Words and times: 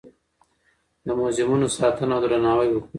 د 1.05 1.07
موزیمونو 1.19 1.67
ساتنه 1.77 2.13
او 2.15 2.21
درناوی 2.23 2.69
وکړئ. 2.71 2.89